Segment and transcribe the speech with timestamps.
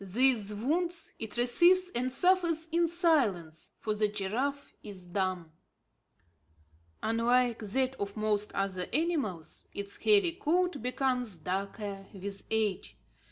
[0.03, 5.51] These wounds it receives and suffers in silence; for the giraffe is dumb.
[7.03, 12.97] Unlike that of most other animals, its hairy coat becomes darker with age.